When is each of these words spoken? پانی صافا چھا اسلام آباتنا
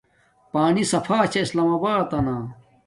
پانی 0.51 0.83
صافا 0.91 1.17
چھا 1.31 1.39
اسلام 1.43 1.69
آباتنا 1.75 2.35